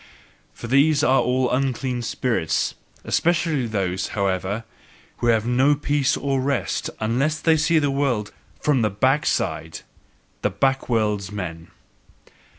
For 0.55 0.65
these 0.65 1.03
are 1.03 1.21
all 1.21 1.51
unclean 1.51 2.01
spirits; 2.01 2.73
especially 3.03 3.67
those, 3.67 4.07
however, 4.17 4.63
who 5.17 5.27
have 5.27 5.45
no 5.45 5.75
peace 5.75 6.17
or 6.17 6.41
rest, 6.41 6.89
unless 6.99 7.39
they 7.39 7.55
see 7.55 7.77
the 7.77 7.91
world 7.91 8.33
FROM 8.59 8.81
THE 8.81 8.89
BACKSIDE 8.89 9.81
the 10.41 10.49
backworldsmen! 10.49 11.67